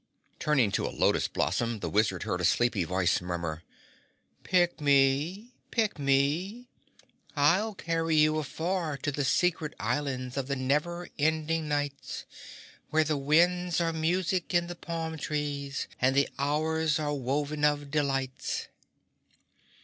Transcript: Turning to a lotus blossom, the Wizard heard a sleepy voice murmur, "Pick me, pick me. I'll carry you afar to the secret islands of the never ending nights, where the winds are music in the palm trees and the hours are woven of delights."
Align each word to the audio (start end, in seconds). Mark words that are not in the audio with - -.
Turning 0.39 0.71
to 0.71 0.83
a 0.83 0.89
lotus 0.89 1.27
blossom, 1.27 1.77
the 1.77 1.87
Wizard 1.87 2.23
heard 2.23 2.41
a 2.41 2.43
sleepy 2.43 2.83
voice 2.83 3.21
murmur, 3.21 3.61
"Pick 4.41 4.81
me, 4.81 5.53
pick 5.69 5.99
me. 5.99 6.67
I'll 7.35 7.75
carry 7.75 8.15
you 8.15 8.39
afar 8.39 8.97
to 8.97 9.11
the 9.11 9.23
secret 9.23 9.75
islands 9.79 10.37
of 10.37 10.47
the 10.47 10.55
never 10.55 11.07
ending 11.19 11.67
nights, 11.67 12.25
where 12.89 13.03
the 13.03 13.15
winds 13.15 13.79
are 13.79 13.93
music 13.93 14.55
in 14.55 14.65
the 14.65 14.75
palm 14.75 15.19
trees 15.19 15.87
and 16.01 16.15
the 16.15 16.27
hours 16.39 16.97
are 16.97 17.13
woven 17.13 17.63
of 17.63 17.91
delights." 17.91 18.69